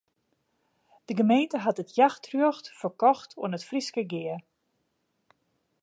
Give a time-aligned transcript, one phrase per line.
[1.07, 4.37] De gemeente hat it jachtrjocht ferkocht oan it Fryske Gea.